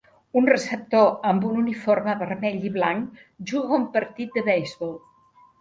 [0.39, 4.99] Un receptor amb un uniforme vermell i blanc juga un partit de beisbol.